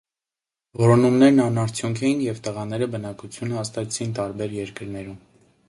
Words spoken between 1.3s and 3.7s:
անարդյունք էին, և տղաները բնակություն